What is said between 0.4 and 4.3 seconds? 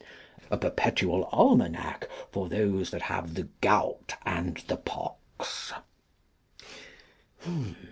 A perpetual Almanack for those that have the gout